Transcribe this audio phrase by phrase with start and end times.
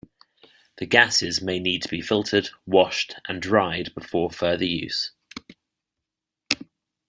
[0.79, 5.11] The gases may need to be filtered, washed and dried before further use.